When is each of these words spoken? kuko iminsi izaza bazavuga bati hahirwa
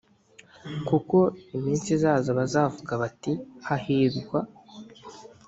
kuko 0.87 1.17
iminsi 1.55 1.87
izaza 1.97 2.29
bazavuga 2.39 2.91
bati 3.01 3.33
hahirwa 3.67 4.39